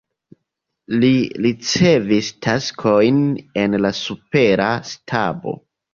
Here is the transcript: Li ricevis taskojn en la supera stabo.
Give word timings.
Li 1.01 1.09
ricevis 1.45 2.31
taskojn 2.45 3.19
en 3.65 3.79
la 3.87 3.93
supera 4.03 4.71
stabo. 4.95 5.55